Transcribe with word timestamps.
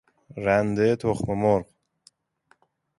رنده 0.37 0.95
تخم 0.95 1.33
مرغ 1.33 1.65